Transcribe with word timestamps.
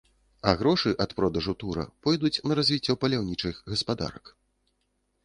А 0.51 0.51
грошы 0.59 0.93
ад 1.03 1.11
продажу 1.19 1.53
тура 1.63 1.83
пойдуць 2.07 2.41
на 2.53 2.57
развіццё 2.61 2.97
паляўнічых 3.05 3.55
гаспадарак. 3.75 4.25